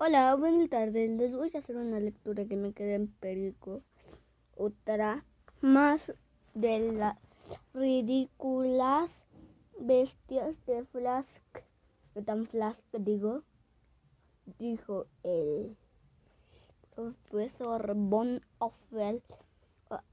Hola, 0.00 0.36
buenas 0.36 0.70
tardes. 0.70 1.10
Les 1.10 1.34
voy 1.34 1.50
a 1.52 1.58
hacer 1.58 1.76
una 1.76 1.98
lectura 1.98 2.44
que 2.44 2.54
me 2.54 2.72
queda 2.72 2.94
en 2.94 3.08
perico. 3.08 3.82
Otra 4.54 5.24
más 5.60 6.12
de 6.54 6.92
las 6.92 7.16
ridículas 7.74 9.10
bestias 9.80 10.54
de 10.66 10.84
Flask. 10.84 11.26
¿Qué 12.14 12.22
tan 12.22 12.46
Flask 12.46 12.80
digo? 12.92 13.42
Dijo 14.60 15.06
el 15.24 15.76
profesor 16.94 17.92
Von 17.96 18.40
Offel 18.58 19.20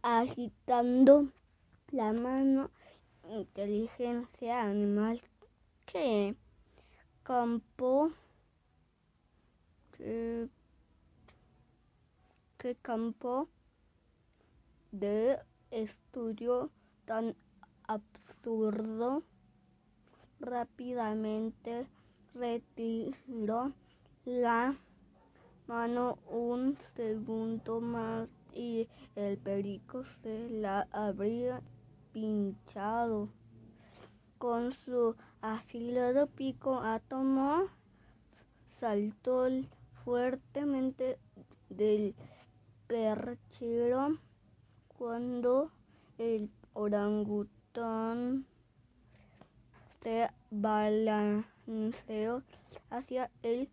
agitando 0.01 1.27
la 1.91 2.11
mano. 2.11 2.71
Inteligencia 3.29 4.63
animal 4.63 5.21
que 5.85 6.35
campo 7.21 8.09
qué, 9.97 10.47
qué 12.57 12.75
campo 12.75 13.49
de 14.91 15.39
estudio 15.71 16.71
tan 17.05 17.35
absurdo. 17.87 19.23
Rápidamente 20.39 21.87
retiró 22.33 23.71
la 24.25 24.75
mano 25.67 26.19
un 26.29 26.77
segundo 26.95 27.79
más 27.81 28.29
y 28.53 28.87
el 29.15 29.37
perico 29.37 30.03
se 30.21 30.49
la 30.49 30.87
habría 30.91 31.61
pinchado. 32.13 33.29
Con 34.37 34.73
su 34.73 35.15
afilado 35.41 36.27
pico 36.27 36.79
átomo 36.81 37.67
saltó 38.75 39.47
fuertemente 40.05 41.19
del 41.69 42.15
perchero 42.87 44.19
cuando 44.87 45.71
el 46.19 46.49
orangután 46.73 48.45
se 50.03 50.29
balanceó 50.51 52.43
hacia 52.91 53.31
él 53.41 53.67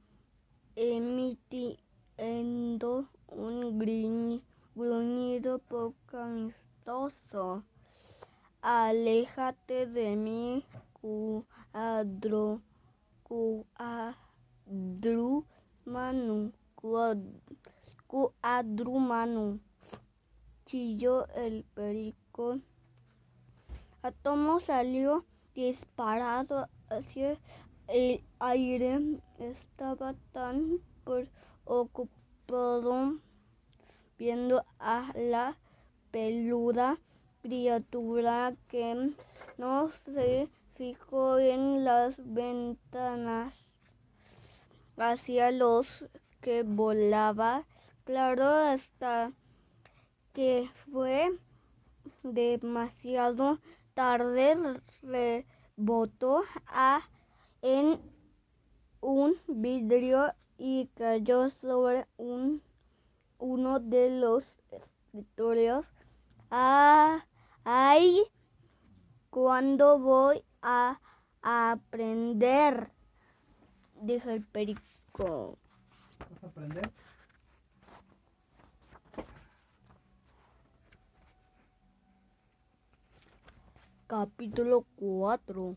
emitiendo 0.75 1.51
un 3.29 3.79
gruñido 4.75 5.59
poco 5.59 6.17
amistoso. 6.17 7.62
Aléjate 8.62 9.87
de 9.87 10.17
mí, 10.17 10.64
cuadro, 10.95 12.62
cuadrumanu, 15.85 16.53
cuadrumanu, 18.07 19.61
chilló 20.65 21.27
el 21.35 21.65
perico. 21.75 22.61
Atomo 24.03 24.61
salió 24.61 25.25
disparado 25.55 26.69
hacia 26.89 27.37
el 27.89 28.25
aire. 28.39 29.21
Estaba 29.39 30.15
tan 30.33 30.79
preocupado 31.05 33.19
viendo 34.19 34.65
a 34.79 35.13
la 35.17 35.57
peluda 36.11 36.99
criatura 37.43 38.55
que 38.69 39.15
no 39.59 39.91
se 40.05 40.49
fijó 40.75 41.39
en 41.39 41.85
las 41.85 42.17
ventanas 42.19 43.62
hacia 45.11 45.50
los 45.50 46.05
que 46.41 46.62
volaba. 46.62 47.67
Claro, 48.05 48.45
hasta 48.45 49.33
que 50.33 50.69
fue 50.84 51.39
demasiado 52.22 53.58
tarde, 53.95 54.80
rebotó 55.02 56.42
a, 56.67 57.01
en 57.62 58.01
un 59.01 59.36
vidrio 59.46 60.35
y 60.57 60.89
cayó 60.95 61.51
sobre 61.51 62.07
un, 62.17 62.62
uno 63.39 63.80
de 63.80 64.11
los 64.11 64.45
escritorios. 64.70 65.86
Ah, 66.51 67.27
ay, 67.64 68.23
cuando 69.30 69.98
voy 69.98 70.45
a 70.61 71.01
aprender? 71.42 72.91
Dijo 74.02 74.30
el 74.30 74.45
perico. 74.45 75.58
¿Vas 76.18 76.42
a 76.42 76.46
aprender? 76.48 76.90
Capítulo 84.08 84.85
4 84.96 85.77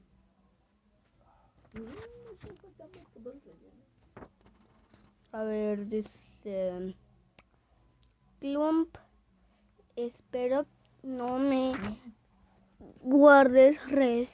A 5.32 5.44
ver, 5.44 5.88
dice 5.88 6.96
Clump, 8.40 8.98
espero 9.96 10.66
no 11.04 11.38
me 11.38 11.74
guardes 13.02 13.88
res. 13.92 14.30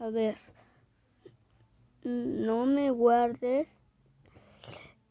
A 0.00 0.08
ver, 0.08 0.36
no 2.04 2.66
me 2.66 2.90
guardes 2.90 3.66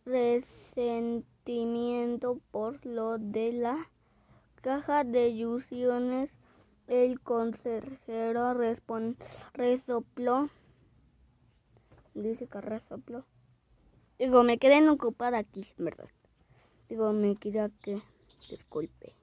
resentimiento 0.06 2.40
por 2.52 2.86
lo 2.86 3.18
de 3.18 3.54
la 3.54 3.90
caja 4.62 5.04
de 5.04 5.30
ilusiones. 5.30 6.30
El 6.88 7.20
consejero 7.22 8.54
resopló. 9.54 10.50
Dice 12.14 12.48
que 12.48 12.62
resopló. 12.62 13.24
Digo, 14.20 14.44
me 14.44 14.58
quedé 14.58 14.88
ocupada 14.90 15.38
aquí, 15.38 15.66
en 15.80 15.86
verdad. 15.86 16.10
Digo, 16.90 17.14
me 17.14 17.38
queda 17.38 17.70
que. 17.82 18.02
Disculpe. 18.50 19.14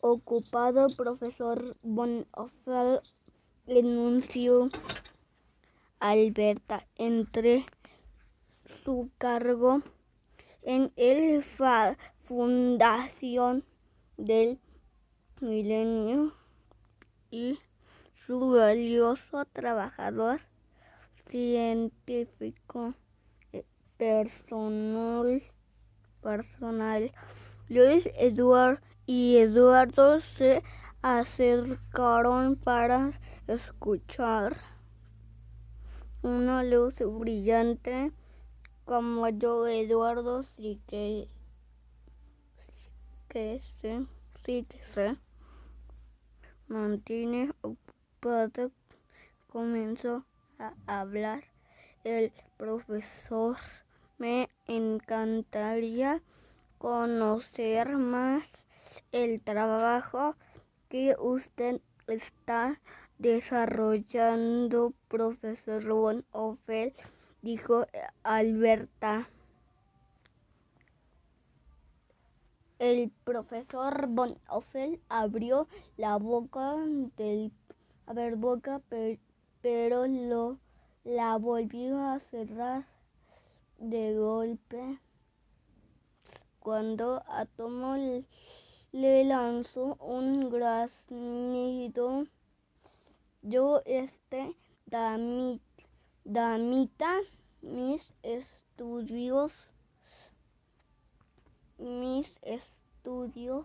Ocupado, 0.00 0.88
profesor 0.94 1.74
Von 1.82 2.26
Offel 2.32 3.00
enunció 3.66 4.68
Alberta 6.00 6.86
entre 6.96 7.66
su 8.84 9.10
cargo 9.18 9.82
en 10.62 10.92
el 10.96 11.44
fundación 12.22 13.64
del 14.16 14.58
milenio 15.40 16.32
y 17.30 17.58
su 18.26 18.50
valioso 18.50 19.44
trabajador 19.52 20.40
científico 21.28 22.94
eh, 23.52 23.64
personal 23.96 25.42
personal 26.22 27.12
Luis 27.68 28.08
Eduard 28.14 28.80
y 29.06 29.36
Eduardo 29.36 30.20
se 30.36 30.62
acercaron 31.02 32.56
para 32.56 33.10
escuchar 33.46 34.56
una 36.22 36.62
luz 36.62 36.96
brillante 36.98 38.12
como 38.84 39.28
yo 39.28 39.66
Eduardo 39.66 40.42
sí 40.42 40.80
que 40.86 41.28
que 43.28 43.60
se 43.80 44.06
sí 44.44 44.66
que 44.68 44.80
se 44.92 45.16
mantiene 46.68 47.52
ocupado 47.62 48.70
comenzó 49.48 50.24
a 50.58 50.72
hablar. 50.86 51.44
El 52.04 52.32
profesor 52.56 53.56
me 54.18 54.48
encantaría 54.66 56.22
conocer 56.78 57.96
más 57.96 58.44
el 59.12 59.40
trabajo 59.42 60.34
que 60.88 61.14
usted 61.18 61.80
está 62.06 62.80
desarrollando, 63.20 64.94
profesor 65.08 65.84
Von 65.84 66.24
Offel, 66.32 66.94
dijo 67.42 67.86
Alberta. 68.22 69.28
El 72.78 73.12
profesor 73.24 74.06
Von 74.08 74.38
Offel 74.48 75.00
abrió 75.10 75.68
la 75.98 76.16
boca 76.16 76.76
del 77.18 77.52
a 78.06 78.14
ver 78.14 78.36
boca, 78.36 78.78
per- 78.88 79.18
pero 79.60 80.06
lo 80.06 80.58
la 81.04 81.36
volvió 81.36 81.98
a 81.98 82.20
cerrar 82.30 82.86
de 83.78 84.14
golpe 84.16 84.98
cuando 86.58 87.22
Atomo 87.28 87.96
le 88.92 89.24
lanzó 89.24 89.96
un 90.00 90.50
graznido. 90.50 92.26
Yo 93.42 93.80
este 93.86 94.54
dami- 94.86 95.60
damita 96.24 97.20
mis 97.62 98.12
estudios, 98.22 99.52
mis 101.78 102.30
estudios 102.42 103.64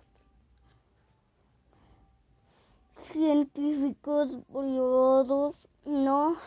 científicos 3.12 4.30
privados 4.48 5.68
no, 5.83 6.38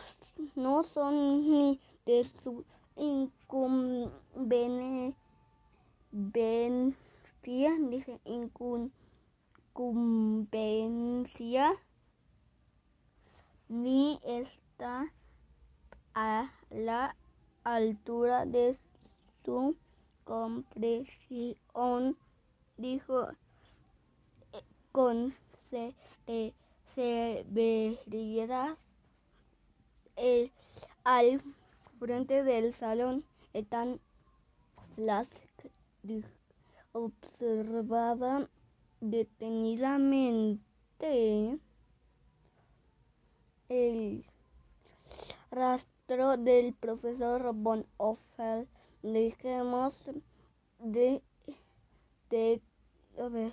no 0.57 0.85
son 0.85 1.51
ni 1.51 1.79
de 2.07 2.25
su 2.43 2.65
incumbencia, 2.97 5.15
dice 7.91 8.21
incumbencia, 8.25 8.95
ni 13.69 14.19
está 14.25 15.13
a 16.15 16.51
la 16.71 17.15
altura 17.65 18.47
de 18.47 18.79
su 19.45 19.77
comprensión, 20.25 22.17
dijo 22.77 23.29
eh, 24.53 24.63
con 24.93 25.35
severidad 26.95 28.77
el, 30.17 30.53
al 31.05 31.43
frente 31.99 32.45
del 32.45 32.75
salón. 32.75 33.25
Ethan 33.53 34.01
Flask 34.95 35.33
observaba 36.93 38.49
detenidamente 39.01 41.59
el 43.69 44.25
rastro 45.51 46.37
del 46.37 46.75
profesor 46.75 47.53
Von 47.55 47.87
Offel. 47.97 48.69
Dejemos 49.03 49.95
de, 50.79 51.23
de 52.31 52.63
a 53.19 53.29
ver, 53.29 53.53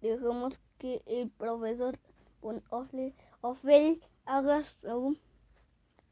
dejemos 0.00 0.60
que 0.78 1.02
el 1.06 1.30
profesor 1.30 1.98
Von 2.40 2.62
Offel, 2.68 4.02
haga 4.26 4.64
su 4.64 5.16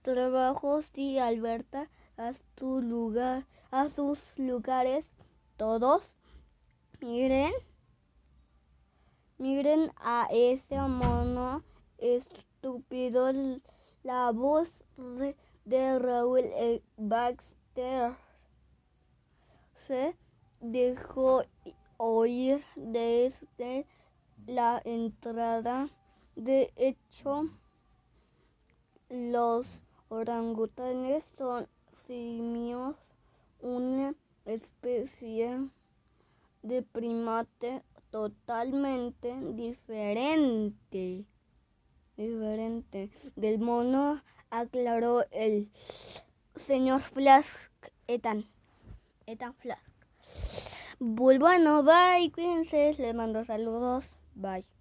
trabajo 0.03 0.83
si 0.83 1.19
Alberta 1.19 1.89
a 2.17 2.33
su 2.57 2.81
lugar 2.81 3.47
a 3.71 3.89
sus 3.91 4.19
lugares 4.37 5.05
todos 5.57 6.03
miren 7.01 7.53
miren 9.39 9.93
a 9.97 10.29
ese 10.31 10.77
mono 10.79 11.63
estúpido 12.63 13.33
la 14.05 14.31
voz 14.31 14.71
de 15.65 15.99
Raúl 15.99 16.45
Baxter 16.97 18.15
se 19.89 20.17
dejó 20.61 21.43
oír 21.97 22.65
desde 22.77 23.85
la 24.47 24.81
entrada. 24.85 25.89
De 26.37 26.73
hecho, 26.77 27.49
los 29.09 29.67
orangutanes 30.09 31.25
son 31.37 31.67
simios, 32.07 32.95
una 33.61 34.15
especie 34.45 35.69
de 36.63 36.83
primate 36.85 37.83
totalmente 38.13 39.35
diferente 39.51 41.27
diferente 42.17 43.11
del 43.37 43.59
mono, 43.59 44.21
aclaró 44.51 45.25
el 45.31 45.69
señor 46.67 47.01
Flask, 47.01 47.71
Ethan, 48.07 48.47
Ethan 49.27 49.55
Flask. 49.55 49.83
Bueno, 50.99 51.83
bye, 51.83 52.31
cuídense, 52.33 52.95
les 52.99 53.15
mando 53.15 53.45
saludos, 53.45 54.05
bye. 54.35 54.72